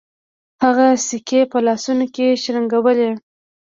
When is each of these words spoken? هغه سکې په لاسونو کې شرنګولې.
هغه 0.63 0.87
سکې 1.07 1.41
په 1.51 1.57
لاسونو 1.67 2.05
کې 2.15 2.27
شرنګولې. 2.43 3.09